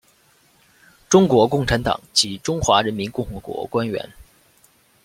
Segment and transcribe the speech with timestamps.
[1.09, 4.11] 中国共产党及中华人民共和国官员。